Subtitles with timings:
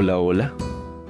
[0.00, 0.52] Hola, hola.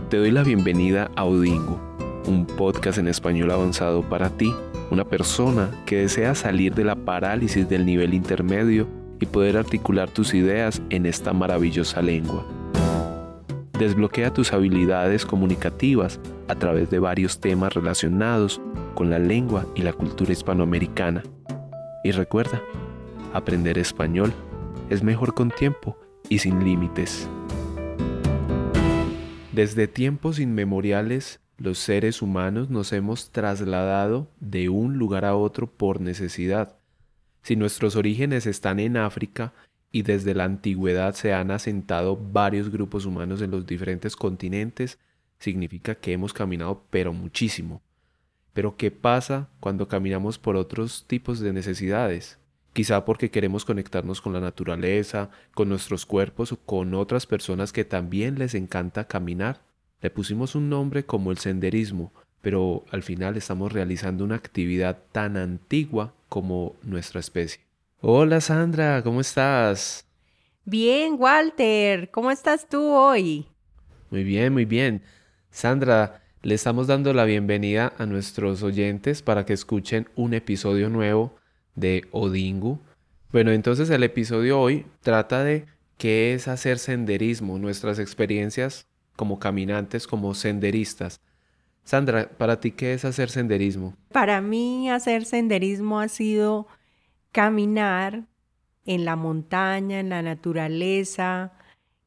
[0.09, 1.79] Te doy la bienvenida a Odingo,
[2.27, 4.51] un podcast en español avanzado para ti,
[4.91, 8.89] una persona que desea salir de la parálisis del nivel intermedio
[9.21, 12.47] y poder articular tus ideas en esta maravillosa lengua.
[13.79, 18.59] Desbloquea tus habilidades comunicativas a través de varios temas relacionados
[18.95, 21.23] con la lengua y la cultura hispanoamericana.
[22.05, 22.63] Y recuerda,
[23.35, 24.33] aprender español
[24.89, 25.99] es mejor con tiempo
[26.31, 27.29] y sin límites.
[29.59, 36.01] Desde tiempos inmemoriales, los seres humanos nos hemos trasladado de un lugar a otro por
[36.01, 36.77] necesidad.
[37.43, 39.53] Si nuestros orígenes están en África
[39.91, 45.01] y desde la antigüedad se han asentado varios grupos humanos en los diferentes continentes,
[45.41, 47.83] significa que hemos caminado pero muchísimo.
[48.53, 52.39] Pero ¿qué pasa cuando caminamos por otros tipos de necesidades?
[52.79, 57.85] Quizá porque queremos conectarnos con la naturaleza, con nuestros cuerpos o con otras personas que
[57.85, 59.63] también les encanta caminar.
[60.01, 65.37] Le pusimos un nombre como el senderismo, pero al final estamos realizando una actividad tan
[65.37, 67.63] antigua como nuestra especie.
[68.01, 70.07] Hola Sandra, ¿cómo estás?
[70.65, 73.49] Bien, Walter, ¿cómo estás tú hoy?
[74.09, 75.03] Muy bien, muy bien.
[75.51, 81.38] Sandra, le estamos dando la bienvenida a nuestros oyentes para que escuchen un episodio nuevo
[81.79, 82.79] de Odingu.
[83.33, 90.07] Bueno, entonces el episodio hoy trata de qué es hacer senderismo, nuestras experiencias como caminantes,
[90.07, 91.21] como senderistas.
[91.85, 93.95] Sandra, ¿para ti qué es hacer senderismo?
[94.13, 96.69] Para mí hacer senderismo ha sido
[97.33, 98.25] caminar
[98.85, 101.53] en la montaña, en la naturaleza,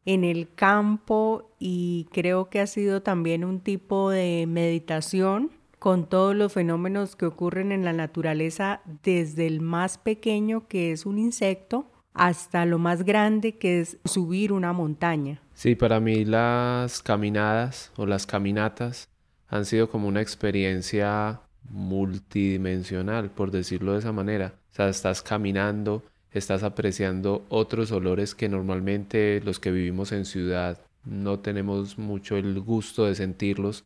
[0.06, 6.36] en el campo y creo que ha sido también un tipo de meditación con todos
[6.36, 11.92] los fenómenos que ocurren en la naturaleza, desde el más pequeño que es un insecto
[12.14, 15.42] hasta lo más grande que es subir una montaña.
[15.56, 19.10] Sí, para mí las caminadas o las caminatas
[19.48, 24.54] han sido como una experiencia multidimensional, por decirlo de esa manera.
[24.72, 30.80] O sea, estás caminando, estás apreciando otros olores que normalmente los que vivimos en ciudad
[31.06, 33.84] no tenemos mucho el gusto de sentirlos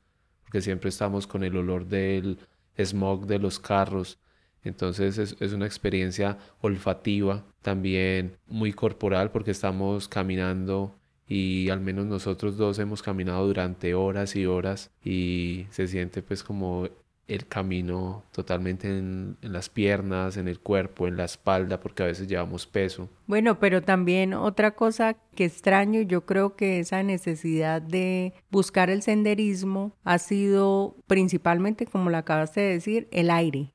[0.61, 2.39] siempre estamos con el olor del
[2.77, 4.19] smog de los carros.
[4.63, 10.95] Entonces es, una experiencia olfativa, también muy corporal, porque estamos caminando
[11.27, 16.44] y al menos nosotros dos hemos caminado durante horas y horas y se siente pues
[16.44, 16.88] como
[17.28, 22.28] el camino totalmente en, las piernas, en el cuerpo, en la espalda, porque a veces
[22.28, 23.09] llevamos peso.
[23.28, 29.02] Bueno, pero también otra cosa que extraño, yo creo que esa necesidad de buscar el
[29.02, 33.74] senderismo ha sido principalmente, como lo acabaste de decir, el aire.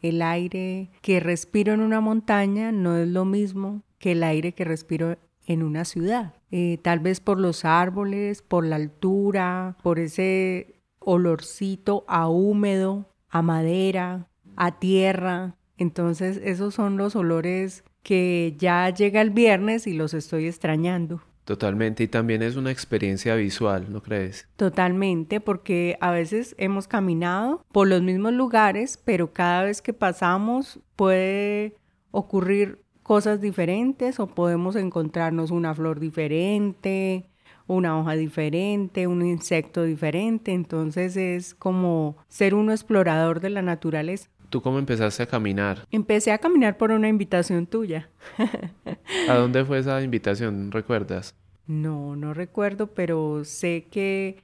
[0.00, 4.64] El aire que respiro en una montaña no es lo mismo que el aire que
[4.64, 6.34] respiro en una ciudad.
[6.50, 13.42] Eh, tal vez por los árboles, por la altura, por ese olorcito a húmedo, a
[13.42, 15.56] madera, a tierra.
[15.78, 21.22] Entonces esos son los olores que ya llega el viernes y los estoy extrañando.
[21.44, 24.48] Totalmente, y también es una experiencia visual, ¿no crees?
[24.54, 30.78] Totalmente, porque a veces hemos caminado por los mismos lugares, pero cada vez que pasamos
[30.94, 31.74] puede
[32.12, 37.28] ocurrir cosas diferentes o podemos encontrarnos una flor diferente,
[37.74, 44.28] una hoja diferente, un insecto diferente, entonces es como ser un explorador de la naturaleza.
[44.50, 45.86] ¿Tú cómo empezaste a caminar?
[45.90, 48.10] Empecé a caminar por una invitación tuya.
[49.28, 50.70] ¿A dónde fue esa invitación?
[50.70, 51.34] ¿Recuerdas?
[51.66, 54.42] No, no recuerdo, pero sé que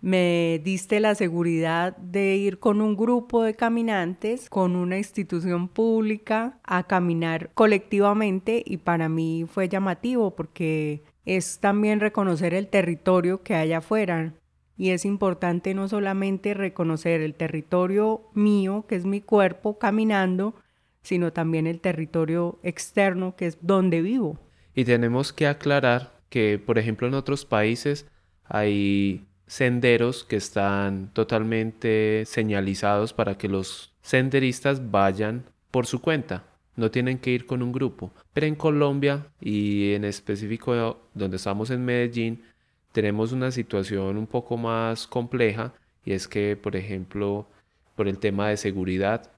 [0.00, 6.60] me diste la seguridad de ir con un grupo de caminantes, con una institución pública,
[6.62, 13.54] a caminar colectivamente y para mí fue llamativo porque es también reconocer el territorio que
[13.54, 14.32] hay afuera.
[14.78, 20.54] Y es importante no solamente reconocer el territorio mío, que es mi cuerpo caminando,
[21.02, 24.38] sino también el territorio externo, que es donde vivo.
[24.74, 28.06] Y tenemos que aclarar que, por ejemplo, en otros países
[28.44, 36.47] hay senderos que están totalmente señalizados para que los senderistas vayan por su cuenta
[36.78, 38.12] no tienen que ir con un grupo.
[38.32, 42.44] Pero en Colombia y en específico donde estamos en Medellín,
[42.92, 47.48] tenemos una situación un poco más compleja y es que, por ejemplo,
[47.96, 49.32] por el tema de seguridad,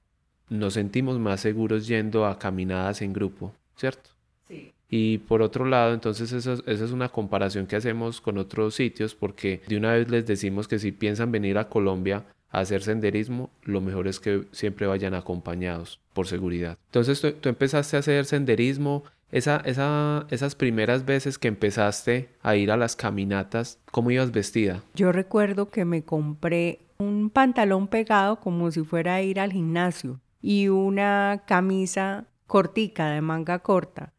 [0.49, 4.11] nos sentimos más seguros yendo a caminadas en grupo, ¿cierto?
[4.47, 4.71] Sí.
[4.87, 9.15] Y por otro lado, entonces esa, esa es una comparación que hacemos con otros sitios
[9.15, 12.23] porque de una vez les decimos que si piensan venir a Colombia,
[12.59, 16.77] hacer senderismo, lo mejor es que siempre vayan acompañados por seguridad.
[16.87, 22.69] Entonces tú, empezaste a hacer senderismo Esa, esa, esas primeras veces que empezaste a ir
[22.69, 24.83] a las caminatas, ¿cómo ibas vestida?
[24.93, 30.19] Yo recuerdo que me compré un pantalón pegado como si fuera a ir al gimnasio
[30.41, 34.11] y una camisa cortica de manga corta.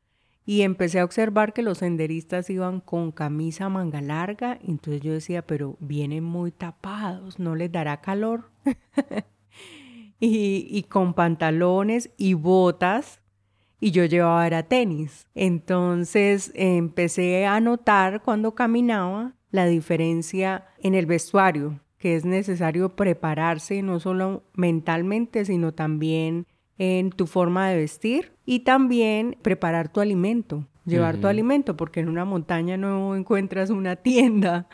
[0.44, 5.46] Y empecé a observar que los senderistas iban con camisa manga larga, entonces yo decía,
[5.46, 8.50] pero vienen muy tapados, ¿no les dará calor?
[10.18, 13.20] y, y, con pantalones y botas,
[13.78, 15.28] y yo llevaba era tenis.
[15.34, 23.80] Entonces empecé a notar cuando caminaba la diferencia en el vestuario que es necesario prepararse
[23.80, 26.48] no solo mentalmente, sino también
[26.78, 32.08] en tu forma de vestir y también preparar tu alimento, llevar tu alimento, porque en
[32.08, 34.68] una montaña no encuentras una tienda,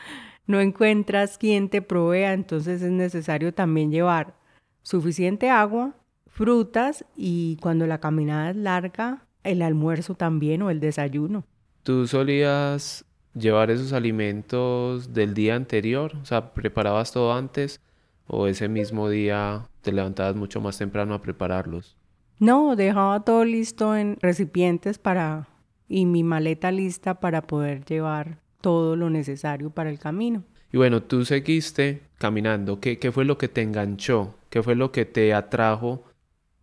[0.46, 4.34] no encuentras quien te provea, entonces es necesario también llevar
[4.82, 5.94] suficiente agua,
[6.26, 11.44] frutas y cuando la caminada es larga, el almuerzo también o el desayuno.
[11.82, 13.04] ¿Tú solías
[13.34, 16.12] llevar esos alimentos del día anterior?
[16.22, 17.80] O sea, ¿preparabas todo antes
[18.28, 21.96] o ese mismo día te levantabas mucho más temprano a prepararlos?
[22.38, 25.48] No, dejaba todo listo en recipientes para
[25.88, 30.44] y mi maleta lista para poder llevar todo lo necesario para el camino.
[30.70, 32.78] Y bueno, tú seguiste caminando.
[32.78, 34.36] ¿Qué, ¿Qué fue lo que te enganchó?
[34.50, 36.04] ¿Qué fue lo que te atrajo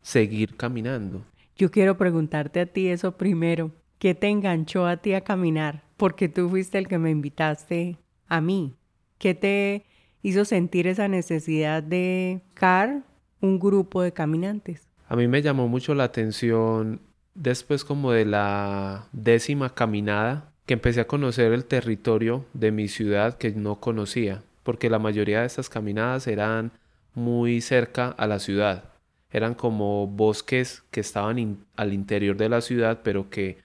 [0.01, 1.25] seguir caminando?
[1.57, 3.71] Yo quiero preguntarte a ti eso primero.
[3.97, 5.85] ¿Qué te enganchó a ti a caminar?
[5.97, 7.97] porque tú fuiste el que me invitaste
[8.27, 8.75] a mí.
[9.17, 9.85] ¿Qué te
[10.25, 13.04] hizo sentir esa necesidad de car
[13.42, 14.88] un grupo de caminantes?
[15.07, 17.00] A mí me llamó mucho la atención
[17.36, 23.38] después como de la décima caminada que empecé a conocer el territorio de mi ciudad
[23.38, 26.72] que no conocía, porque la mayoría de estas caminadas eran
[27.13, 28.86] muy cerca a la ciudad.
[29.30, 33.60] Eran como bosques que estaban al interior de la ciudad, pero que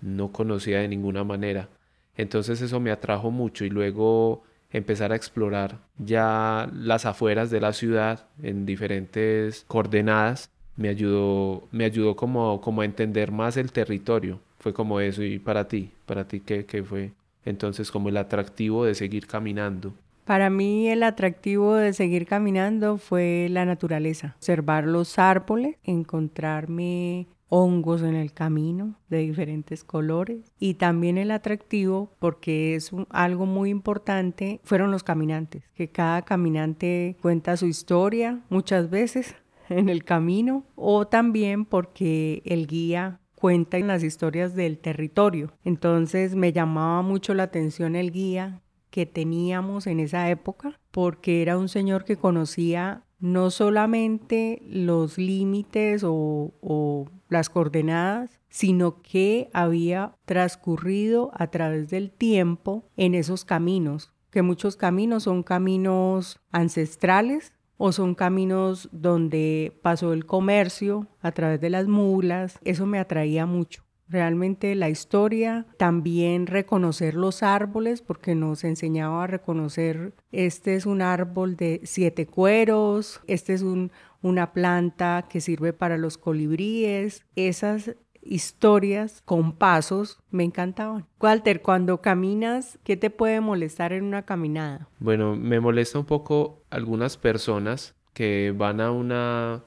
[0.00, 1.68] no conocía de ninguna manera.
[2.16, 7.72] Entonces eso me atrajo mucho y luego empezar a explorar ya las afueras de la
[7.72, 14.40] ciudad en diferentes coordenadas me ayudó me ayudó como, como a entender más el territorio.
[14.58, 17.12] Fue como eso y para ti para ti qué, qué fue
[17.44, 19.92] entonces como el atractivo de seguir caminando.
[20.24, 28.00] Para mí el atractivo de seguir caminando fue la naturaleza, observar los árboles, encontrarme hongos
[28.00, 30.50] en el camino de diferentes colores.
[30.58, 37.16] Y también el atractivo porque es algo muy importante fueron los caminantes que cada caminante
[37.20, 39.34] cuenta su historia muchas veces
[39.68, 45.52] en el camino o también porque el guía cuenta las historias del territorio.
[45.64, 48.60] Entonces me llamaba mucho la atención el guía
[48.90, 56.02] que teníamos en esa época porque era un señor que conocía no solamente los límites
[56.04, 64.42] o, las coordenadas, sino que había transcurrido a través del tiempo en esos caminos, que
[64.42, 71.70] muchos caminos son caminos ancestrales o son caminos donde pasó el comercio a través de
[71.70, 73.84] las mulas, eso me atraía mucho.
[74.06, 81.00] Realmente la historia, también reconocer los árboles, porque nos enseñaba a reconocer, este es un
[81.00, 87.96] árbol de siete cueros, este es un, una planta que sirve para los colibríes, esas
[88.22, 91.06] historias con pasos me encantaban.
[91.20, 94.88] Walter, cuando caminas, ¿qué te puede molestar en una caminada?
[94.98, 99.64] Bueno, me molesta un poco algunas personas que van a una,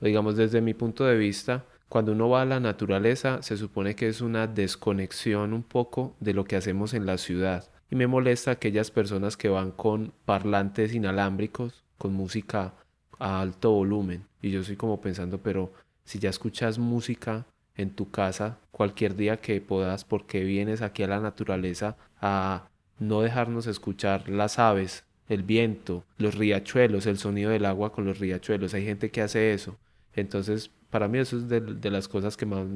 [0.00, 4.08] digamos desde mi punto de vista, cuando uno va a la naturaleza se supone que
[4.08, 7.68] es una desconexión un poco de lo que hacemos en la ciudad.
[7.90, 12.74] Y me molesta aquellas personas que van con parlantes inalámbricos, con música
[13.20, 14.24] a alto volumen.
[14.42, 15.72] Y yo soy como pensando, pero
[16.04, 17.46] si ya escuchas música
[17.76, 23.20] en tu casa cualquier día que puedas, porque vienes aquí a la naturaleza a no
[23.22, 28.74] dejarnos escuchar las aves, el viento, los riachuelos, el sonido del agua con los riachuelos.
[28.74, 29.78] Hay gente que hace eso.
[30.14, 32.66] Entonces, para mí eso es de, las cosas que más,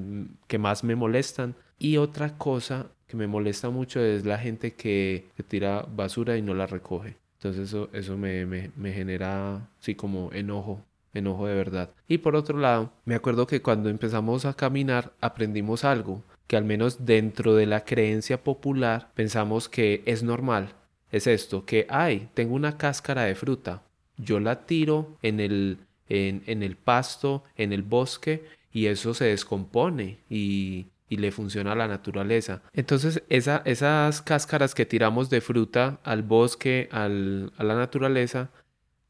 [0.47, 1.57] que más me molestan.
[1.79, 6.43] Y otra cosa que me molesta mucho es la gente que, que tira basura y
[6.43, 7.17] no la recoge.
[7.45, 10.81] Entonces eso, eso me, me, genera, sí, como enojo,
[11.13, 11.91] enojo de verdad.
[12.09, 16.65] Y por otro lado, me acuerdo que cuando empezamos a caminar aprendimos algo, que al
[16.65, 20.73] menos dentro de la creencia popular pensamos que es normal.
[21.13, 23.83] Es esto, que, ay, tengo una cáscara de fruta,
[24.17, 29.27] yo la tiro en el, en, en el pasto, en el bosque, y eso se
[29.27, 32.63] descompone y y le funciona a la naturaleza.
[32.73, 38.51] Entonces esa, esas cáscaras que tiramos de fruta al bosque, al, a la naturaleza,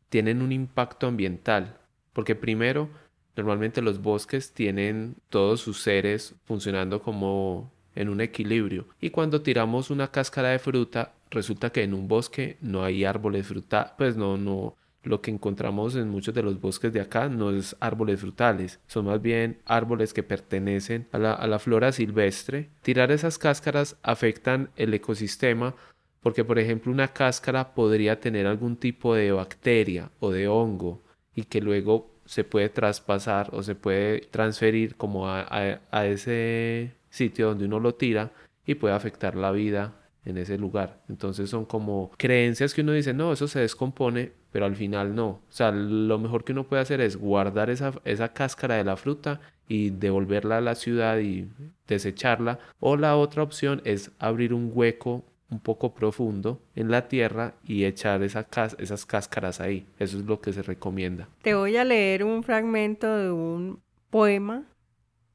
[0.09, 1.79] tienen un impacto ambiental,
[2.13, 2.89] porque primero
[3.37, 8.87] Normalmente los bosques tienen todos sus seres funcionando como en un equilibrio.
[9.01, 13.47] Y cuando tiramos una cáscara de fruta, resulta que en un bosque no hay árboles
[13.47, 17.51] fruta, pues no, no, lo que encontramos en muchos de los bosques de acá no
[17.51, 22.71] es árboles frutales, son más bien árboles que pertenecen a la, a la flora silvestre.
[22.83, 25.75] Tirar esas cáscaras afectan el ecosistema
[26.21, 31.03] porque, por ejemplo, una cáscara podría tener algún tipo de bacteria o de hongo
[31.35, 35.47] y que luego se puede traspasar o se puede transferir como a,
[35.91, 38.33] a ese sitio donde uno lo tira
[38.65, 39.95] y puede afectar la vida
[40.25, 41.03] en ese lugar.
[41.09, 45.27] Entonces son como creencias que uno dice, no, eso se descompone, pero al final no.
[45.27, 48.97] O sea, lo mejor que uno puede hacer es guardar esa, esa cáscara de la
[48.97, 51.49] fruta y devolverla a la ciudad y
[51.89, 52.61] desecharla.
[52.79, 57.85] O la otra opción es abrir un hueco un poco profundo en la tierra y
[57.85, 58.47] echar esa
[58.79, 59.89] esas cáscaras ahí.
[59.99, 61.27] Eso es lo que se recomienda.
[61.43, 64.63] Te voy a leer un fragmento de un poema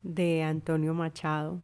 [0.02, 1.62] de Antonio Machado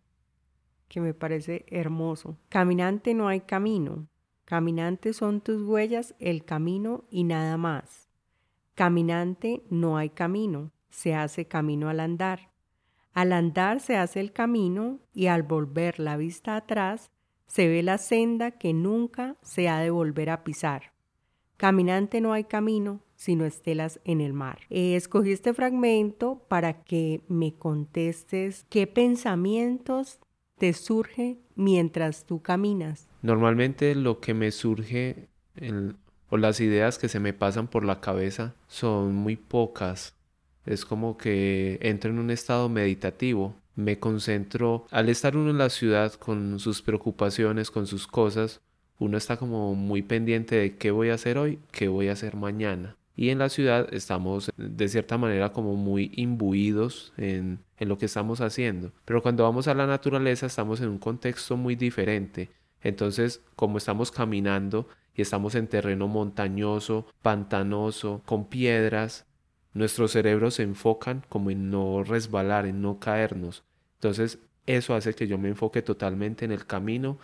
[0.90, 2.38] que me parece hermoso.
[2.50, 4.08] Caminante no hay camino.
[4.46, 8.10] Caminante son tus huellas, el camino y nada más.
[8.76, 10.72] Caminante no hay camino.
[10.90, 12.52] Se hace camino al andar.
[13.14, 17.12] Al andar se hace el camino y al volver la vista atrás
[17.48, 20.94] se ve la senda que nunca se ha de volver a pisar.
[21.58, 24.60] Caminante no hay camino, sino estelas en el mar.
[24.70, 30.20] escogí este fragmento para que me contestes qué pensamientos
[30.58, 33.08] te surge mientras tú caminas?
[33.26, 35.30] Normalmente lo que me surge
[36.30, 40.14] o las ideas que se me pasan por la cabeza son muy pocas.
[40.68, 43.56] Es como que entro en un estado meditativo.
[43.76, 44.86] Me concentro.
[44.92, 48.62] Al estar uno en la ciudad con sus preocupaciones, con sus cosas,
[49.00, 52.36] uno está como muy pendiente de qué voy a hacer hoy, qué voy a hacer
[52.36, 57.98] mañana y en la ciudad estamos de cierta manera como muy imbuidos en, en, lo
[57.98, 58.92] que estamos haciendo.
[59.06, 62.50] Pero cuando vamos a la naturaleza estamos en un contexto muy diferente.
[62.86, 69.26] Entonces, como estamos caminando y estamos en terreno montañoso, pantanoso, con piedras,
[69.74, 73.64] nuestros cerebros se enfocan como en no resbalar, en no caernos.
[73.96, 74.38] Entonces,
[74.68, 77.18] eso hace que yo me enfoque totalmente en el camino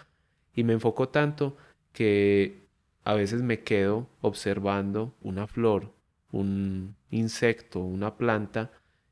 [0.55, 1.55] y me enfoco tanto
[1.93, 2.65] que
[3.03, 5.93] a veces me quedo observando una flor,
[6.31, 8.71] un insecto, una planta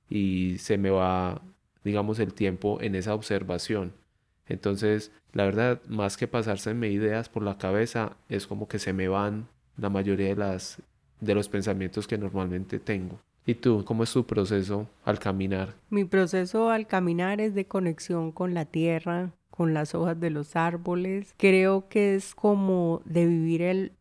[0.09, 1.43] y se me va,
[1.83, 3.93] digamos, el tiempo en esa observación.
[4.47, 9.07] Entonces, la verdad, más que pasarse ideas por la cabeza, es como que se me
[9.07, 10.81] van la mayoría de las
[11.19, 13.19] de los pensamientos que normalmente tengo.
[13.45, 15.73] ¿Y tú, cómo es tu proceso al caminar?
[15.89, 20.55] Mi proceso al caminar es de conexión con la tierra, con las hojas de los
[20.55, 21.33] árboles.
[21.37, 23.91] Creo que es como de vivir el,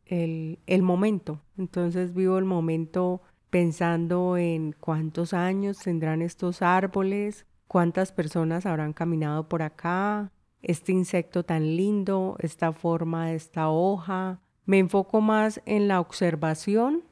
[0.66, 1.40] el, momento.
[1.56, 9.48] Entonces vivo el momento pensando en cuántos años tendrán estos árboles, cuántas personas habrán caminado
[9.48, 10.30] por acá,
[10.62, 14.40] este insecto tan lindo, esta forma de esta hoja.
[14.64, 17.04] Me enfoco más en la observación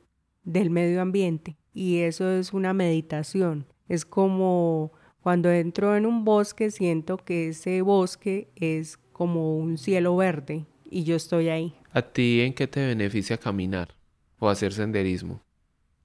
[0.45, 3.67] del medio ambiente y eso es una meditación.
[3.89, 10.17] Es como cuando entro en un bosque siento que ese bosque es como un cielo
[10.17, 11.75] verde y yo estoy ahí.
[11.93, 13.89] ¿A ti en qué te beneficia caminar
[14.39, 15.41] o hacer senderismo?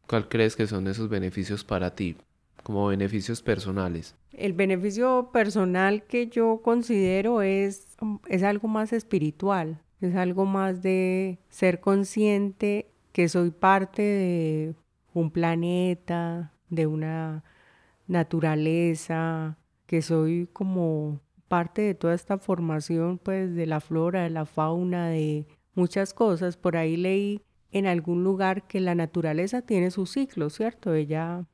[0.07, 2.15] ¿Cuál crees que son esos beneficios para ti
[2.63, 4.15] como beneficios personales?
[4.33, 7.97] El beneficio personal que yo considero es,
[8.27, 14.75] es algo más espiritual, es algo más de ser consciente que soy parte de
[15.13, 17.43] un planeta, de una
[18.07, 24.45] naturaleza, que soy como parte de toda esta formación pues de la flora, de la
[24.45, 25.45] fauna, de
[25.75, 26.55] muchas cosas.
[26.55, 30.93] Por ahí leí en algún lugar que la naturaleza tiene sus ciclos, ¿cierto?
[30.93, 31.45] Ella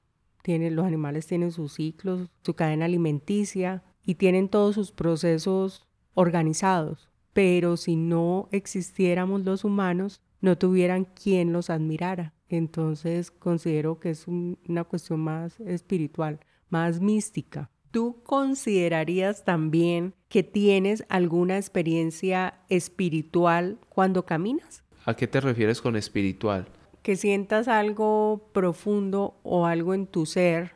[0.47, 7.09] tiene, los animales tienen sus ciclos, su cadena alimenticia y tienen todos sus procesos organizados.
[7.33, 12.33] Pero si no existiéramos los humanos, no tuvieran quien los admirara.
[12.47, 16.39] Entonces considero que es una cuestión más espiritual,
[16.69, 17.69] más mística.
[17.91, 24.85] ¿Tú considerarías también que tienes alguna experiencia espiritual cuando caminas?
[25.03, 26.69] ¿A qué te refieres con espiritual?
[27.07, 30.73] Que sientas algo profundo o algo en tu ser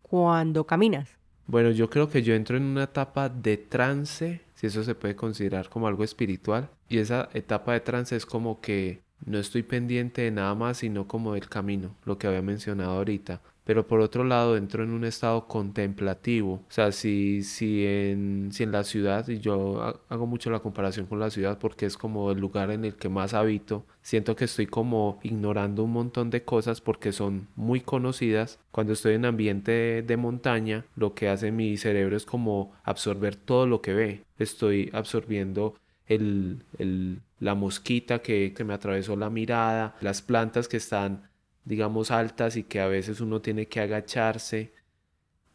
[0.00, 1.18] cuando caminas.
[1.48, 5.16] Bueno, yo creo que yo entro en una etapa de trance, si eso se puede
[5.16, 6.70] considerar como algo espiritual.
[6.88, 11.08] Y esa etapa de trance es como que no estoy pendiente de nada más, sino
[11.08, 13.40] como del camino, lo que había mencionado ahorita.
[13.64, 16.54] Pero por otro lado entro en un estado contemplativo.
[16.54, 21.06] O sea, si, si, en, si en la ciudad, y yo hago mucho la comparación
[21.06, 24.46] con la ciudad porque es como el lugar en el que más habito, siento que
[24.46, 28.58] estoy como ignorando un montón de cosas porque son muy conocidas.
[28.70, 33.66] Cuando estoy en ambiente de, montaña, lo que hace mi cerebro es como absorber todo
[33.66, 34.24] lo que ve.
[34.38, 35.74] Estoy absorbiendo
[36.06, 41.31] el, el, la mosquita que, que me atravesó la mirada, las plantas que están
[41.64, 44.72] digamos, altas y que a veces uno tiene que agacharse,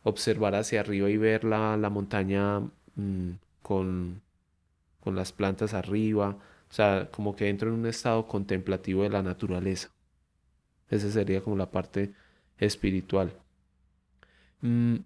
[0.03, 2.61] observar hacia arriba y ver la, la montaña
[2.95, 4.21] mm, con,
[5.01, 6.37] con las plantas arriba,
[6.69, 9.89] o sea, como que entro en un estado contemplativo de la naturaleza.
[10.89, 12.13] Esa sería como la parte
[12.57, 13.33] espiritual.
[14.61, 14.97] Mm,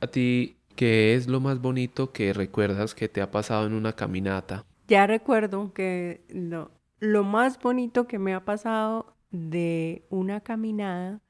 [0.00, 3.94] a ti, ¿qué es lo más bonito que recuerdas que te ha pasado en una
[3.94, 4.64] caminata?
[4.86, 6.70] Ya recuerdo que lo,
[7.00, 11.20] lo más bonito que me ha pasado de una caminada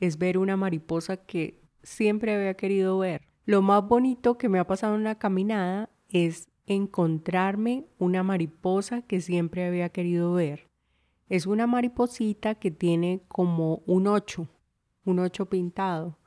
[0.00, 3.28] es ver una mariposa que siempre había querido ver.
[3.46, 9.20] Lo más bonito que me ha pasado en una caminada es encontrarme una mariposa que
[9.20, 10.68] siempre había querido ver.
[11.28, 14.48] Es una mariposita que tiene como un ocho,
[15.04, 16.18] un ocho pintado.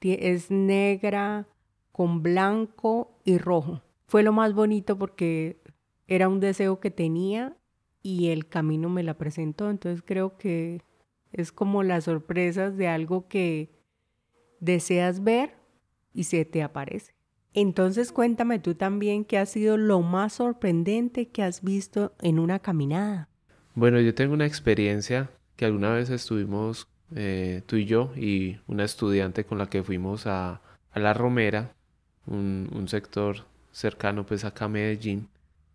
[0.00, 1.48] Es negra
[1.92, 3.82] con blanco y rojo.
[4.06, 5.60] Fue lo más bonito porque
[6.06, 7.57] era un deseo que tenía
[8.08, 9.68] y el camino me la presentó.
[9.68, 10.80] Entonces creo que
[11.30, 13.70] es como las sorpresas de algo que
[14.60, 15.54] deseas ver
[16.14, 17.12] y se te aparece.
[17.52, 22.60] Entonces cuéntame tú también qué ha sido lo más sorprendente que has visto en una
[22.60, 23.28] caminada.
[23.74, 28.84] Bueno, yo tengo una experiencia que alguna vez estuvimos eh, tú y yo y una
[28.84, 30.62] estudiante con la que fuimos a,
[30.92, 31.74] a La Romera,
[32.26, 35.28] un, un sector cercano pues acá a Medellín,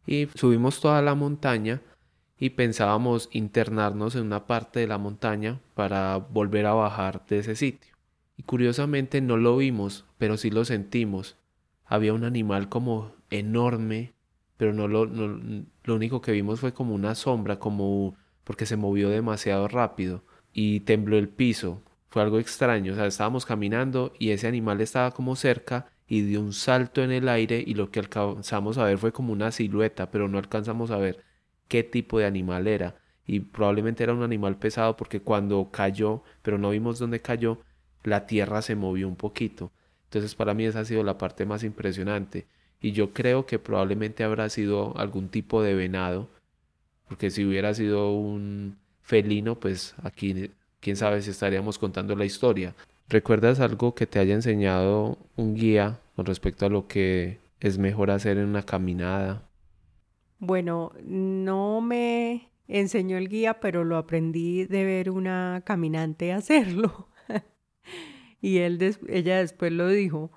[0.05, 1.81] y subimos toda la montaña
[2.37, 7.55] y pensábamos internarnos en una parte de la montaña para volver a bajar de ese
[7.55, 7.93] sitio.
[8.37, 11.37] Y curiosamente no lo vimos, pero sí lo sentimos.
[11.85, 14.13] Había un animal como enorme,
[14.57, 19.09] pero no lo, lo único que vimos fue como una sombra, como porque se movió
[19.09, 21.81] demasiado rápido y tembló el piso.
[22.09, 27.03] Fue algo extraño, estábamos caminando y ese animal estaba como cerca y dio un salto
[27.03, 30.37] en el aire y lo que alcanzamos a ver fue como una silueta, pero no
[30.37, 31.23] alcanzamos a ver
[31.73, 32.97] qué tipo de animal era.
[33.25, 37.57] Y probablemente era un animal pesado porque cuando cayó, pero no vimos dónde cayó,
[38.03, 39.71] la tierra se movió un poquito.
[40.03, 42.45] Entonces para mí esa ha sido la parte más impresionante.
[42.79, 46.29] Y yo creo que probablemente habrá sido algún tipo de venado,
[47.07, 52.75] porque si hubiera sido un felino, pues aquí quién sabe si estaríamos contando la historia.
[53.09, 58.11] ¿Recuerdas algo que te haya enseñado un guía con respecto a lo que es mejor
[58.11, 59.41] hacer en una caminada
[60.43, 67.09] bueno, no me enseñó el guía, pero lo aprendí de ver una caminante hacerlo.
[68.41, 70.31] y él ella después lo dijo,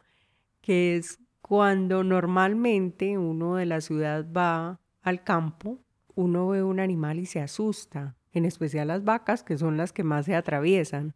[0.60, 5.80] que es cuando normalmente uno de la ciudad va al campo,
[6.14, 10.02] uno ve un animal y se asusta, en especial las vacas, que son las que
[10.02, 11.14] más se atraviesan.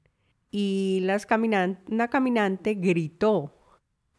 [0.50, 1.26] Y las
[1.88, 3.56] una caminante gritó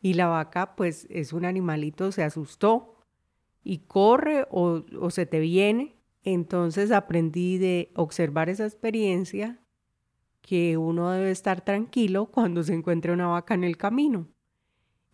[0.02, 2.91] y la vaca, pues es un animalito, se asustó
[3.64, 5.96] y corre o, se te viene.
[6.24, 9.60] Entonces aprendí de observar esa experiencia
[10.42, 14.28] que uno debe estar tranquilo cuando se encuentre una vaca en el camino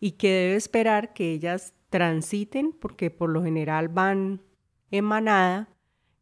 [0.00, 4.42] y que debe esperar que ellas transiten porque por lo general van
[4.90, 5.68] en manada,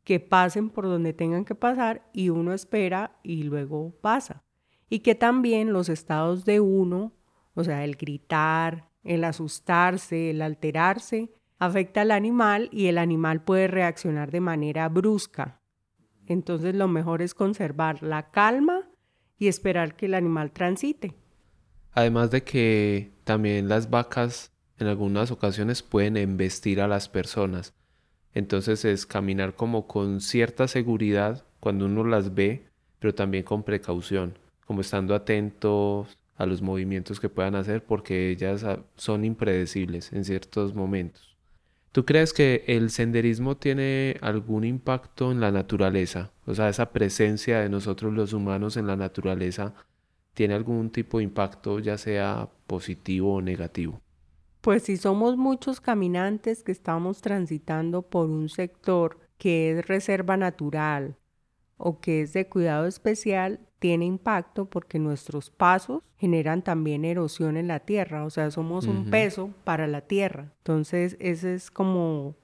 [0.05, 4.45] que pasen por donde tengan que pasar y uno espera y luego pasa.
[4.89, 7.13] Y que también los estados de uno,
[7.55, 13.69] o sea, el gritar, el asustarse, el alterarse, afecta al animal y el animal puede
[13.69, 15.61] reaccionar de manera brusca.
[16.27, 18.89] Entonces lo mejor es conservar la calma
[19.39, 21.15] y esperar que el animal transite.
[21.93, 27.75] Además de que también las vacas en algunas ocasiones pueden embestir a las personas.
[28.35, 32.67] Entonces es caminar como con cierta seguridad cuando uno las ve,
[32.99, 38.63] pero también con precaución, como estando atentos a los movimientos que puedan hacer porque ellas
[38.65, 41.36] ah, son impredecibles en ciertos momentos.
[41.97, 46.31] ¿Tú crees que el senderismo tiene algún impacto en la naturaleza?
[46.45, 49.73] O sea, esa presencia de nosotros los humanos en la naturaleza
[50.35, 54.03] tiene algún tipo de impacto, ya sea positivo o negativo.
[54.61, 61.17] Pues si somos muchos caminantes que estamos transitando por un sector que es reserva natural
[61.79, 67.69] o que es de cuidado especial, tiene impacto porque nuestros pasos generan también erosión en
[67.69, 70.53] la tierra, o sea, somos un peso para la tierra.
[70.59, 72.35] Entonces, ese es como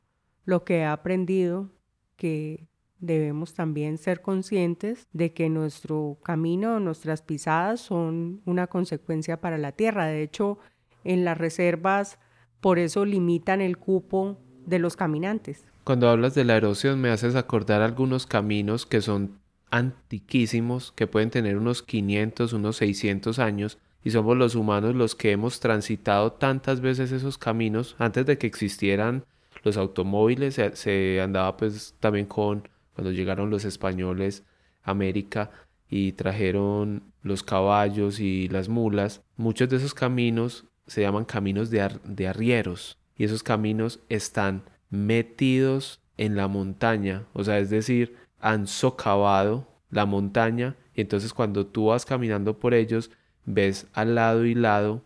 [0.45, 1.69] lo que he aprendido,
[2.15, 2.69] que
[3.01, 9.73] debemos también ser conscientes de que nuestro camino, nuestras pisadas son una consecuencia para la
[9.73, 10.07] tierra.
[10.07, 10.59] De hecho,
[11.03, 12.21] en las reservas,
[12.61, 15.67] por eso limitan el cupo de los caminantes.
[15.83, 19.42] Cuando hablas de la erosión me haces acordar algunos caminos que son
[19.73, 25.33] antiquísimos, que pueden tener unos 500, unos 600 años, y somos los humanos los que
[25.33, 27.97] hemos transitado tantas veces esos caminos.
[27.99, 29.25] Antes de que existieran
[29.65, 34.45] los automóviles, se, andaba pues también con cuando llegaron los españoles
[34.83, 35.51] a América
[35.89, 41.89] y trajeron los caballos y las mulas, muchos de esos caminos se llaman caminos de,
[42.05, 48.67] de arrieros y esos caminos están metidos en la montaña, o sea, es decir, han
[48.67, 53.11] socavado la montaña y entonces cuando tú vas caminando por ellos
[53.47, 55.03] ves al lado y lado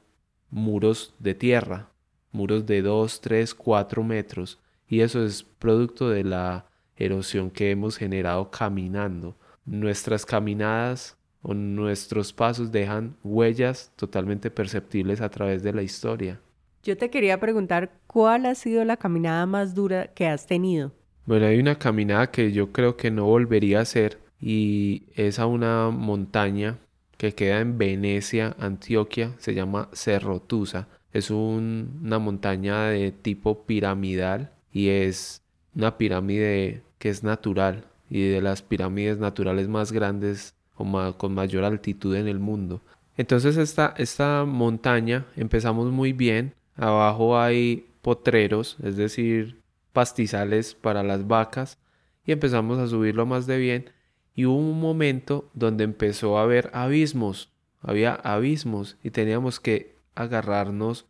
[0.51, 1.91] muros de tierra,
[2.33, 7.97] muros de 2, 3, 4 metros y eso es producto de la erosión que hemos
[7.97, 9.37] generado caminando.
[9.65, 16.41] Nuestras caminadas o nuestros pasos dejan huellas totalmente perceptibles a través de la historia.
[16.83, 20.93] Yo te quería preguntar, ¿cuál ha sido la caminada más dura que has tenido?
[21.27, 25.47] Bueno, hay una caminada que yo creo que no volvería a hacer y es a
[25.47, 26.79] una montaña
[27.19, 30.87] que queda en Venecia, Antioquia, se llama Cerro Tusa.
[31.13, 35.43] Es una montaña de tipo piramidal y es
[35.75, 41.65] una pirámide que es natural y de las pirámides naturales más grandes o con mayor
[41.65, 42.83] altitud en el mundo.
[43.17, 49.57] Entonces esta, esta montaña empezamos muy bien, abajo hay potreros, es decir,
[49.97, 51.79] pastizales para las vacas
[52.27, 53.91] y empezamos a subirlo más de bien
[54.35, 61.07] y hubo un momento donde empezó a haber abismos, había abismos y teníamos que agarrarnos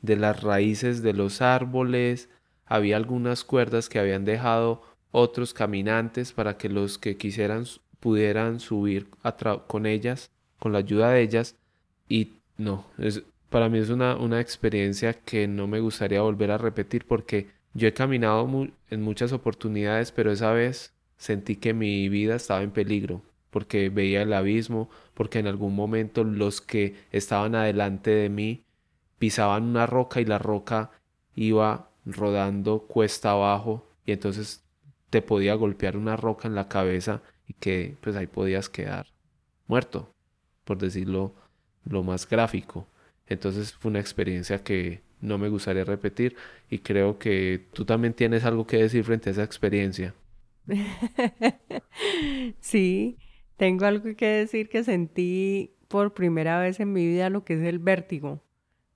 [0.00, 2.30] de las raíces de los árboles,
[2.64, 7.64] había algunas cuerdas que habían dejado otros caminantes para que los que quisieran
[8.00, 9.08] pudieran subir
[9.66, 11.56] con ellas, con la ayuda de ellas.
[12.08, 16.56] Y no, es, para mí es una, una experiencia que no me gustaría volver a
[16.56, 18.48] repetir porque yo he caminado
[18.90, 24.22] en muchas oportunidades, pero esa vez sentí que mi vida estaba en peligro porque veía
[24.22, 28.64] el abismo, porque en algún momento los que estaban adelante de mí
[29.18, 30.90] pisaban una roca y la roca
[31.34, 34.64] iba rodando cuesta abajo y entonces
[35.10, 39.08] te podía golpear una roca en la cabeza y que pues ahí podías quedar
[39.66, 40.14] muerto,
[40.64, 41.34] por decirlo
[41.84, 42.86] lo más gráfico.
[43.26, 46.36] Entonces fue una experiencia que no me gustaría repetir
[46.68, 50.14] y creo que tú también tienes algo que decir frente a esa experiencia.
[52.60, 53.18] sí,
[53.56, 57.62] tengo algo que decir que sentí por primera vez en mi vida lo que es
[57.62, 58.42] el vértigo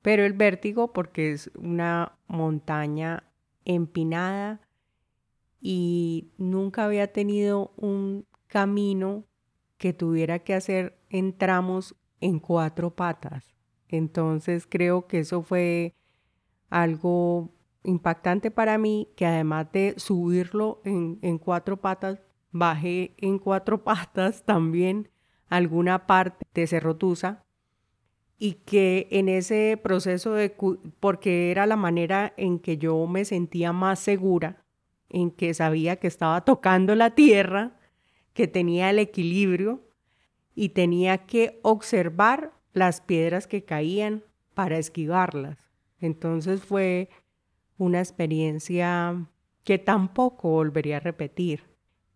[0.04, 3.24] pero el vértigo porque es una montaña
[3.64, 4.60] empinada
[5.62, 9.24] y nunca había tenido un camino
[9.78, 13.54] que tuviera que hacer en tramos en cuatro patas.
[13.88, 15.94] Entonces creo que eso fue
[16.74, 17.50] algo
[17.84, 24.44] impactante para mí, que además de subirlo en, en cuatro patas, bajé en cuatro patas
[24.44, 25.08] también
[25.48, 27.44] alguna parte de Cerro Tusa
[28.38, 30.52] y que en ese proceso de,
[30.98, 34.64] porque era la manera en que yo me sentía más segura,
[35.08, 37.78] en que sabía que estaba tocando la tierra,
[38.32, 39.84] que tenía el equilibrio
[40.56, 45.63] y tenía que observar las piedras que caían para esquivarlas.
[46.04, 47.08] Entonces fue
[47.78, 49.26] una experiencia
[49.64, 51.62] que tampoco volvería a repetir,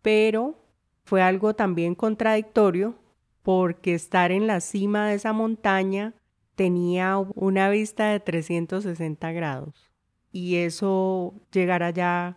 [0.03, 0.62] pero
[1.05, 2.96] fue algo también contradictorio
[3.42, 6.12] porque estar en la cima de esa montaña
[6.55, 9.90] tenía una vista de 360 grados
[10.33, 12.37] y eso llegar allá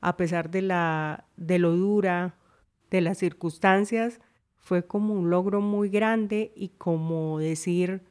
[0.00, 2.38] a pesar de la de lo dura
[2.88, 4.18] de las circunstancias
[4.56, 8.02] fue como un logro muy grande y como decir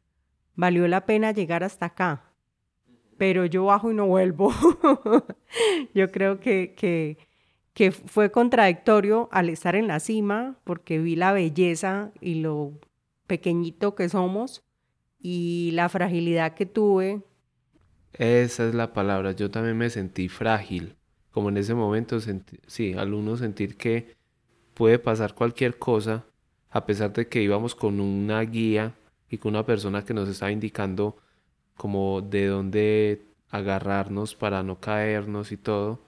[0.54, 2.35] valió la pena llegar hasta acá
[3.18, 4.54] pero yo bajo y no vuelvo
[5.94, 7.18] yo creo que,
[7.74, 12.74] que fue contradictorio al estar en la cima, porque vi la belleza y lo
[13.28, 14.64] pequeñito que somos
[15.20, 17.22] y la fragilidad que tuve.
[18.14, 20.96] Esa es la palabra, yo también me sentí frágil,
[21.32, 22.18] como en ese momento,
[22.68, 24.16] sí, al uno sentir que
[24.74, 26.26] puede pasar cualquier cosa,
[26.70, 28.94] a pesar de que íbamos con una guía
[29.30, 31.18] y con una persona que nos estaba indicando
[31.78, 36.02] como de dónde agarrarnos para no caernos y todo,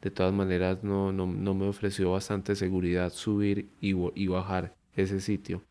[0.00, 5.62] de todas maneras no, no, me ofreció bastante seguridad subir y, y, bajar ese sitio.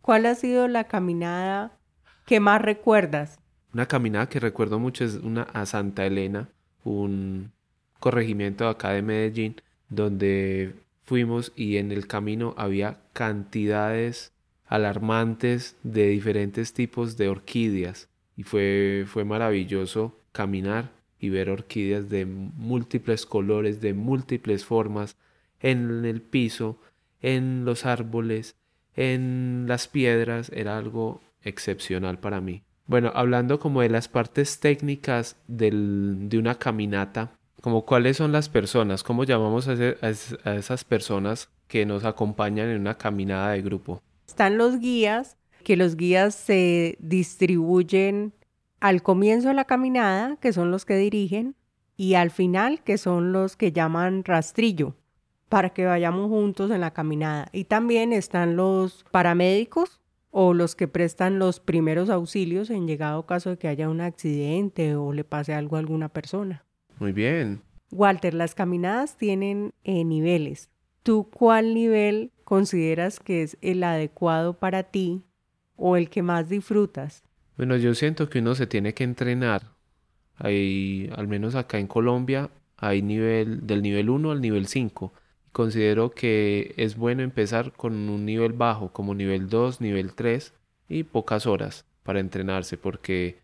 [0.00, 1.78] ¿Cuál ha sido la caminada
[2.24, 3.38] que más recuerdas?
[3.74, 6.48] Una caminada que recuerdo mucho es una a Santa Elena,
[6.84, 7.52] un
[8.00, 9.56] corregimiento acá de Medellín,
[9.88, 14.32] donde fuimos y en el camino había cantidades
[14.66, 22.26] alarmantes de diferentes tipos de orquídeas y fue, fue maravilloso caminar y ver orquídeas de
[22.26, 25.16] múltiples colores, de múltiples formas
[25.60, 26.78] en el piso,
[27.22, 28.56] en los árboles,
[28.94, 32.62] en las piedras, era algo excepcional para mí.
[32.86, 38.48] Bueno, hablando como de las partes técnicas del, de una caminata, como cuáles son las
[38.48, 44.02] personas, cómo llamamos a, a esas personas que nos acompañan en una caminada de grupo.
[44.28, 48.32] Están los guías, que los guías se distribuyen
[48.78, 51.56] al comienzo de la caminada, que son los que dirigen,
[51.96, 54.94] y al final, que son los que llaman rastrillo,
[55.48, 57.48] para que vayamos juntos en la caminada.
[57.50, 60.00] Y también están los paramédicos,
[60.30, 64.94] o los que prestan los primeros auxilios en llegado caso de que haya un accidente
[64.94, 66.64] o le pase algo a alguna persona.
[67.00, 67.60] Muy bien.
[67.90, 70.70] Walter, las caminadas tienen eh, niveles.
[71.02, 75.24] ¿Tú cuál nivel consideras que es el adecuado para ti
[75.76, 77.22] o el que más disfrutas?
[77.56, 79.62] Bueno, yo siento que uno se tiene que entrenar.
[80.36, 85.12] Hay, al menos acá en Colombia, hay nivel del nivel 1 al nivel 5
[85.56, 90.52] considero que es bueno empezar con un nivel bajo, como nivel 2, nivel 3
[90.86, 93.38] y pocas horas para entrenarse, porque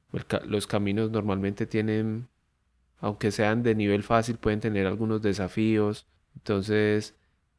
[0.46, 2.28] los caminos normalmente tienen,
[2.98, 6.06] aunque sean de nivel fácil, pueden tener algunos desafíos.
[6.36, 7.14] Entonces,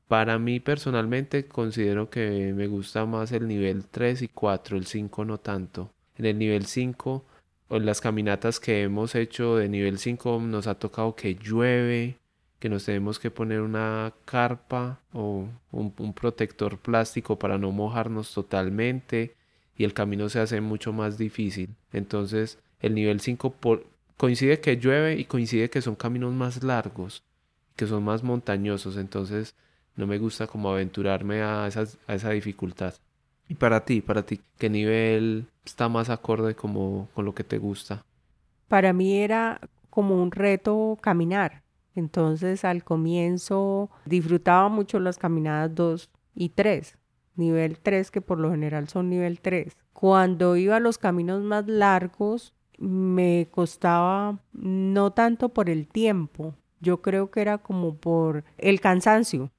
[0.08, 5.26] para mí personalmente considero que me gusta más el nivel 3 y 4, el 5
[5.26, 5.92] no tanto.
[6.18, 7.26] En el nivel 5,
[7.70, 12.18] o en las caminatas que hemos hecho de nivel 5, nos ha tocado que llueve,
[12.64, 19.36] que nos tenemos que poner una carpa o un, protector plástico para no mojarnos totalmente
[19.76, 21.76] y el camino se hace mucho más difícil.
[21.92, 23.56] Entonces el nivel 5
[24.16, 27.24] coincide que llueve y coincide que son caminos más largos,
[27.76, 29.56] que son más montañosos, entonces
[29.96, 32.94] no me gusta como aventurarme a, a esa dificultad.
[33.50, 37.58] Y para ti, para ti, ¿qué nivel está más acorde como con lo que te
[37.58, 38.04] gusta?
[38.68, 41.64] Para mí era como un reto caminar
[41.96, 46.98] entonces al comienzo disfrutaba mucho las caminadas 2 y 3,
[47.36, 49.78] nivel 3 que por lo general son nivel 3.
[49.94, 57.02] Cuando iba a los caminos más largos me costaba no tanto por el tiempo, yo
[57.02, 59.52] creo que era como por el cansancio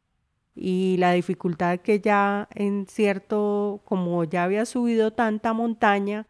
[0.54, 6.26] y la dificultad que ya en cierto, como ya había subido tanta montaña,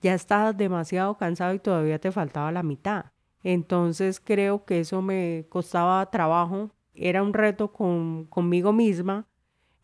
[0.00, 3.06] ya estabas demasiado cansado y todavía te faltaba la mitad.
[3.42, 9.26] Entonces creo que eso me costaba trabajo, era un reto con, conmigo misma,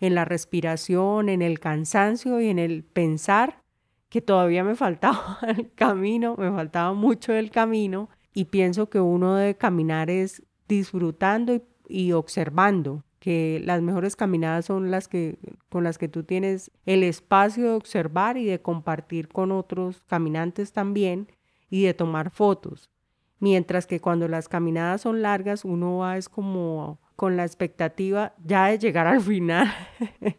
[0.01, 3.63] en la respiración, en el cansancio y en el pensar
[4.09, 9.37] que todavía me faltaba el camino, me faltaba mucho del camino y pienso que uno
[9.37, 15.39] debe caminar es disfrutando y observando, que las mejores caminadas son las que
[15.71, 20.73] con las que tú tienes el espacio de observar y de compartir con otros caminantes
[20.73, 21.29] también
[21.71, 22.91] y de tomar fotos.
[23.39, 28.67] Mientras que cuando las caminadas son largas, uno va es como con la expectativa ya
[28.67, 29.73] de llegar al final,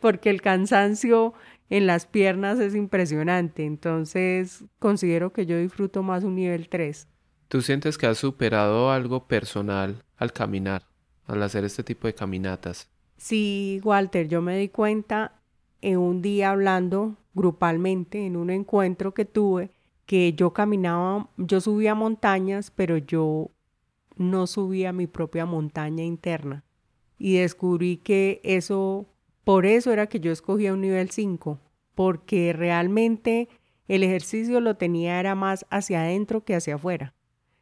[0.00, 1.34] porque el cansancio
[1.68, 3.64] en las piernas es impresionante.
[3.64, 7.08] Entonces, considero que yo disfruto más un nivel 3.
[7.48, 10.93] ¿Tú sientes que has superado algo personal al caminar,
[11.26, 12.88] al hacer este tipo de caminatas?
[13.16, 15.40] Sí, Walter, yo me di cuenta
[15.80, 19.70] en un día hablando grupalmente en un encuentro que tuve
[20.06, 23.50] que yo caminaba, yo subía montañas, pero yo
[24.16, 26.64] no subía mi propia montaña interna.
[27.18, 29.06] Y descubrí que eso,
[29.44, 31.58] por eso era que yo escogía un nivel 5,
[31.94, 33.48] porque realmente
[33.88, 37.14] el ejercicio lo tenía era más hacia adentro que hacia afuera.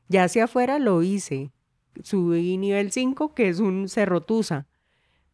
[0.08, 1.52] Ya hacia afuera lo hice,
[2.02, 4.66] subí nivel 5, que es un cerrotusa,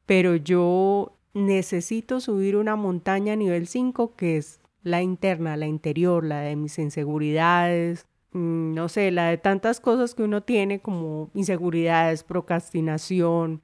[0.07, 6.25] pero yo necesito subir una montaña a nivel 5, que es la interna, la interior,
[6.25, 11.31] la de mis inseguridades, mm, no sé, la de tantas cosas que uno tiene como
[11.35, 13.63] inseguridades, procrastinación.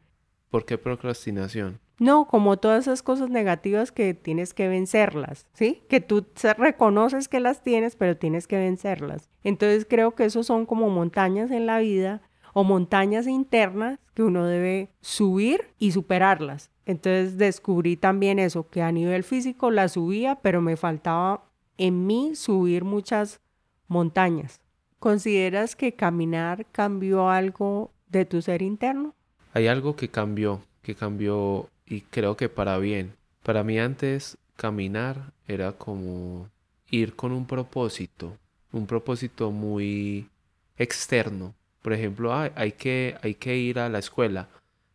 [0.50, 1.80] ¿Por qué procrastinación?
[1.98, 5.82] No, como todas esas cosas negativas que tienes que vencerlas, ¿sí?
[5.88, 6.26] Que tú
[6.58, 9.30] reconoces que las tienes, pero tienes que vencerlas.
[9.44, 12.20] Entonces creo que esos son como montañas en la vida
[12.54, 16.70] o montañas internas que uno debe subir y superarlas.
[16.86, 21.44] Entonces descubrí también eso, que a nivel físico la subía, pero me faltaba
[21.76, 23.40] en mí subir muchas
[23.88, 24.60] montañas.
[24.98, 29.14] ¿Consideras que caminar cambió algo de tu ser interno?
[29.52, 33.14] Hay algo que cambió, que cambió y creo que para bien.
[33.42, 36.48] Para mí antes caminar era como
[36.88, 38.36] ir con un propósito,
[38.72, 40.28] un propósito muy
[40.76, 41.54] externo.
[41.84, 44.48] Por ejemplo, hay, que, hay que ir a la escuela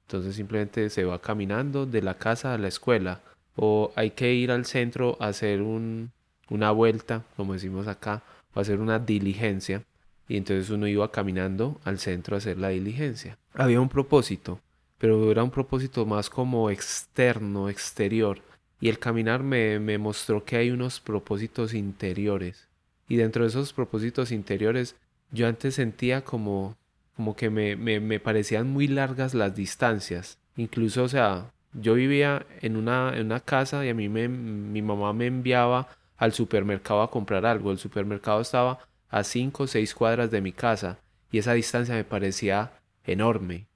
[0.08, 3.22] Entonces simplemente se va caminando de la casa a la escuela
[3.56, 6.12] o hay que ir al centro a hacer un,
[6.50, 8.24] una vuelta, como decimos acá,
[8.56, 9.84] o hacer una diligencia.
[10.28, 13.38] Y entonces uno iba caminando al centro a hacer la diligencia.
[13.54, 14.60] Había un propósito,
[14.98, 18.42] pero era un propósito más como externo, exterior.
[18.82, 22.68] Y el caminar me, me mostró que hay unos propósitos interiores.
[23.08, 24.96] Y dentro de esos propósitos interiores,
[25.32, 26.76] yo antes sentía como,
[27.20, 30.40] como que me, me, me parecían muy largas las distancias.
[30.56, 34.82] Incluso, o sea, yo vivía en una, en una casa y a mí me, mi
[34.82, 37.74] mamá me enviaba al supermercado a comprar algo.
[37.74, 38.80] El supermercado estaba
[39.10, 40.98] a cinco o seis cuadras de mi casa
[41.30, 42.72] y esa distancia me parecía
[43.04, 43.68] enorme.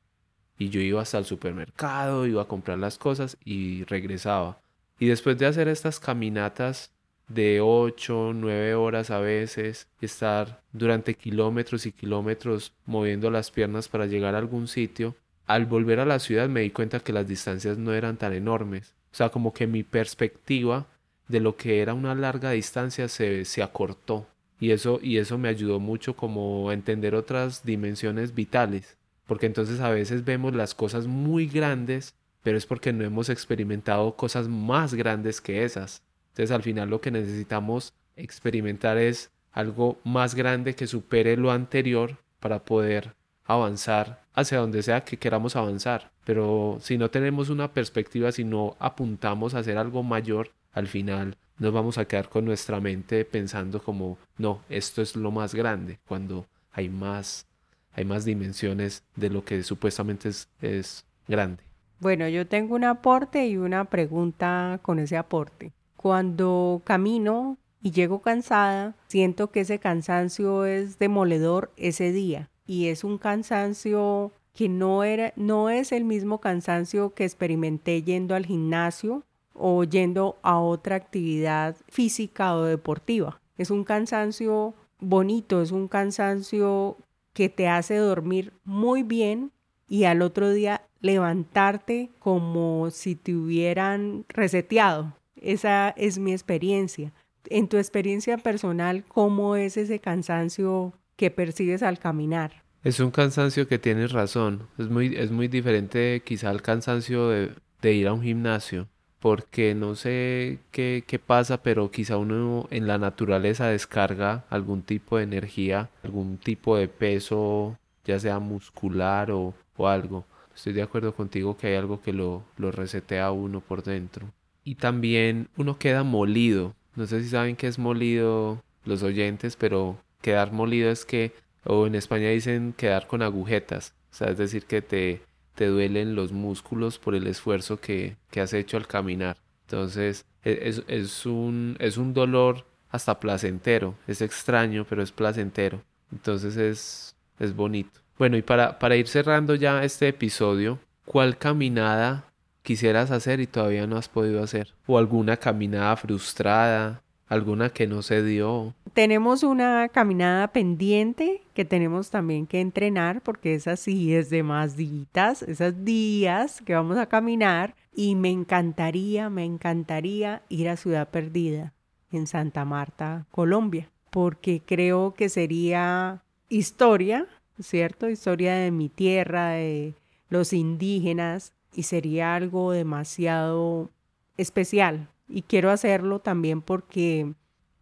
[0.57, 4.61] Y yo iba hasta el supermercado, iba a comprar las cosas y regresaba.
[4.99, 6.92] Y después de hacer estas caminatas
[7.27, 14.05] de ocho, nueve horas a veces, estar durante kilómetros y kilómetros moviendo las piernas para
[14.05, 17.77] llegar a algún sitio, al volver a la ciudad me di cuenta que las distancias
[17.77, 18.93] no eran tan enormes.
[19.11, 20.87] O sea, como que mi perspectiva
[21.27, 24.27] de lo que era una larga distancia se, se acortó.
[24.59, 28.97] Y eso, y eso me ayudó mucho como a entender otras dimensiones vitales.
[29.25, 34.15] Porque entonces a veces vemos las cosas muy grandes, pero es porque no hemos experimentado
[34.15, 36.01] cosas más grandes que esas.
[36.33, 42.17] Entonces al final lo que necesitamos experimentar es algo más grande que supere lo anterior
[42.39, 43.13] para poder
[43.45, 46.11] avanzar hacia donde sea que queramos avanzar.
[46.25, 51.37] Pero si no tenemos una perspectiva, si no apuntamos a hacer algo mayor, al final
[51.59, 55.99] nos vamos a quedar con nuestra mente pensando como, no, esto es lo más grande,
[56.07, 57.45] cuando hay más,
[57.93, 61.61] hay más dimensiones de lo que supuestamente es, es grande.
[61.99, 65.71] Bueno, yo tengo un aporte y una pregunta con ese aporte.
[66.03, 73.05] Cuando camino y llego cansada, siento que ese cansancio es demoledor ese día y es
[73.05, 79.23] un cansancio que no, era, no es el mismo cansancio que experimenté yendo al gimnasio
[79.53, 83.39] o yendo a otra actividad física o deportiva.
[83.57, 86.97] Es un cansancio bonito, es un cansancio
[87.31, 89.53] que te hace dormir muy bien
[89.87, 95.13] y al otro día levantarte como si te hubieran reseteado.
[95.43, 97.13] Esa es mi experiencia.
[97.49, 102.63] En tu experiencia personal, ¿cómo es ese cansancio que percibes al caminar.
[102.83, 104.67] Es un cansancio que tienes razón.
[104.77, 108.87] Es muy, es muy diferente quizá al cansancio de, ir a un gimnasio.
[109.19, 115.17] Porque no sé qué, qué pasa, pero quizá uno en la naturaleza descarga algún tipo
[115.17, 120.25] de energía, algún tipo de peso, ya sea muscular o, o algo.
[120.53, 124.27] Estoy de acuerdo contigo que hay algo que lo, lo resetea uno por dentro.
[124.63, 126.75] Y también uno queda molido.
[126.95, 131.33] No sé si saben qué es molido los oyentes, pero quedar molido es que,
[131.65, 135.21] o en España dicen quedar con agujetas, o sea, es decir, que te,
[135.55, 139.37] te duelen los músculos por el esfuerzo que, que has hecho al caminar.
[139.65, 145.81] Entonces, e, es, es, un, es un dolor hasta placentero, es extraño, pero es placentero.
[146.11, 147.99] Entonces es, es bonito.
[148.17, 152.31] Bueno, y para, para ir cerrando ya este episodio, ¿cuál caminada
[152.63, 154.73] quisieras hacer y todavía no has podido hacer?
[154.87, 157.01] ¿O alguna caminada frustrada?
[157.27, 158.73] ¿Alguna que no se dio?
[158.93, 164.75] Tenemos una caminada pendiente que tenemos también que entrenar porque esa sí es de más
[164.75, 171.09] días, esas días que vamos a caminar y me encantaría, me encantaría ir a Ciudad
[171.09, 171.73] Perdida
[172.11, 177.27] en Santa Marta, Colombia, porque creo que sería historia,
[177.59, 178.09] ¿cierto?
[178.09, 179.95] Historia de mi tierra, de
[180.29, 183.89] los indígenas y sería algo demasiado
[184.37, 187.33] especial y quiero hacerlo también porque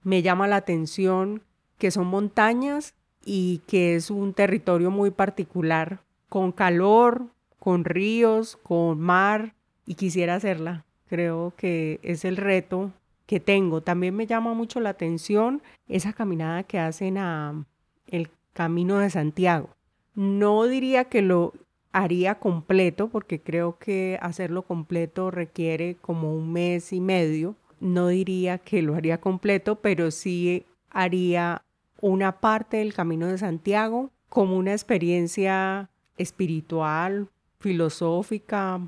[0.03, 1.43] me llama la atención
[1.77, 2.93] que son montañas
[3.25, 7.27] y que es un territorio muy particular, con calor,
[7.59, 9.53] con ríos, con mar,
[9.85, 10.85] y quisiera hacerla.
[11.07, 12.91] Creo que es el reto
[13.25, 13.81] que tengo.
[13.81, 17.65] También me llama mucho la atención esa caminada que hacen a
[18.07, 19.69] el Camino de Santiago.
[20.15, 21.53] No diría que lo
[21.91, 27.55] haría completo porque creo que hacerlo completo requiere como un mes y medio.
[27.79, 31.63] No diría que lo haría completo, pero sí haría
[31.99, 37.27] una parte del Camino de Santiago como una experiencia espiritual,
[37.59, 38.79] filosófica,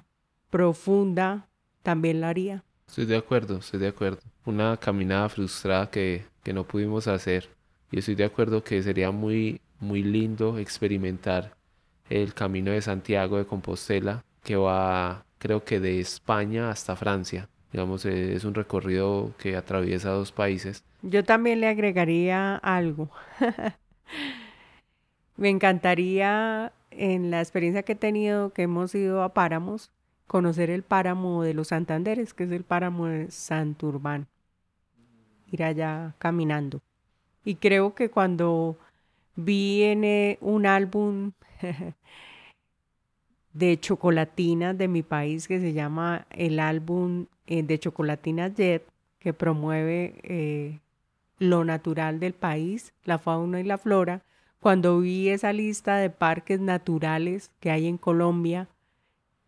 [0.49, 1.47] profunda,
[1.81, 2.63] también la haría.
[2.87, 4.19] Estoy de acuerdo, estoy de acuerdo.
[4.45, 7.49] Una caminada frustrada que, que no pudimos hacer.
[7.91, 11.55] Y estoy de acuerdo que sería muy, muy lindo experimentar
[12.21, 17.49] el Camino de Santiago de Compostela, que va creo que de España hasta Francia.
[17.71, 20.83] Digamos, eh, es un recorrido que atraviesa dos países.
[21.01, 23.09] Yo también le agregaría algo.
[25.37, 29.91] Me encantaría en la experiencia que he tenido, que hemos ido a páramos,
[30.27, 34.27] conocer el páramo de los Santanderes, que es el páramo de Santurbán.
[35.51, 36.81] Ir allá caminando.
[37.43, 38.77] Y creo que cuando
[39.35, 41.31] vi en eh, un álbum
[43.53, 48.83] de chocolatinas de mi país que se llama el álbum eh, de chocolatinas Jet,
[49.19, 50.79] que promueve eh,
[51.39, 54.21] lo natural del país, la fauna y la flora.
[54.59, 58.67] Cuando vi esa lista de parques naturales que hay en Colombia,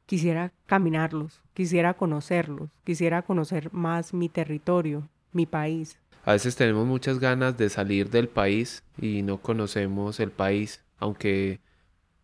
[0.05, 5.97] quisiera caminarlos, quisiera conocerlos, quisiera conocer más mi territorio, mi país.
[6.25, 11.59] A veces tenemos muchas ganas de salir del país y no conocemos el país, aunque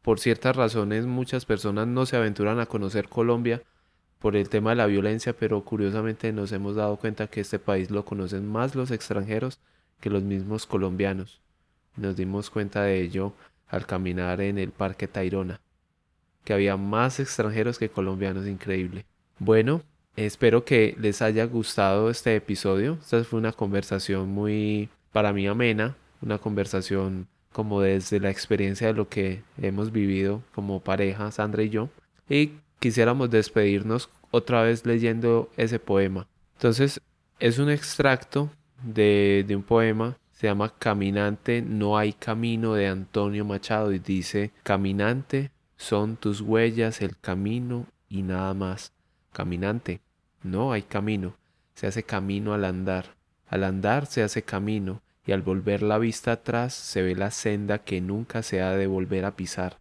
[0.01, 3.61] por ciertas razones muchas personas no se aventuran a conocer Colombia
[4.19, 7.89] por el tema de la violencia, pero curiosamente nos hemos dado cuenta que este país
[7.91, 9.59] lo conocen más los extranjeros
[9.99, 11.41] que los mismos colombianos.
[11.95, 13.33] Nos dimos cuenta de ello
[13.67, 15.61] al caminar en el Parque Tayrona,
[16.43, 19.05] que había más extranjeros que colombianos, increíble.
[19.39, 19.81] Bueno,
[20.15, 22.97] Espero que les haya gustado este episodio.
[23.01, 28.93] Esta fue una conversación muy, para mí, amena, una conversación como desde la experiencia de
[28.93, 31.89] lo que hemos vivido como pareja, Sandra y yo.
[32.29, 36.27] Y quisiéramos despedirnos otra vez leyendo ese poema.
[36.55, 37.01] Entonces,
[37.39, 38.49] es un extracto
[38.83, 44.49] de, de un poema se llama Caminante, no hay camino de Antonio Machado y dice,
[44.63, 48.91] Caminante, son tus huellas el camino y nada más.
[49.33, 50.01] Caminante,
[50.41, 51.35] no hay camino,
[51.75, 53.13] se hace camino al andar.
[53.49, 57.79] Al andar se hace camino, y al volver la vista atrás se ve la senda
[57.79, 59.77] que nunca se ha de volver a pisar.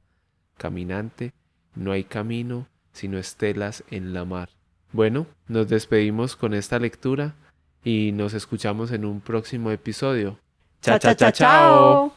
[0.57, 1.33] Caminante,
[1.75, 4.51] no hay camino, sino estelas en la mar.
[4.93, 7.35] Bueno, nos despedimos con esta lectura
[7.85, 10.39] y nos escuchamos en un próximo episodio.
[10.83, 12.13] Chao, chao, chao, chao.